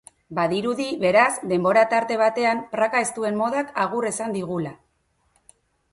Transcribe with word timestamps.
Badirudi, 0.37 0.87
beraz, 1.03 1.27
denbora 1.51 1.83
tarte 1.91 2.17
batean 2.23 2.63
praka 2.73 3.03
estuen 3.07 3.39
modak 3.43 3.73
agur 3.87 4.09
esango 4.11 4.37
digula. 4.39 4.77